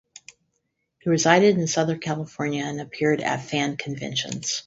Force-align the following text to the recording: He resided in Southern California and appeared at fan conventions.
He 1.03 1.11
resided 1.11 1.59
in 1.59 1.67
Southern 1.67 1.99
California 1.99 2.63
and 2.65 2.81
appeared 2.81 3.21
at 3.21 3.45
fan 3.45 3.77
conventions. 3.77 4.59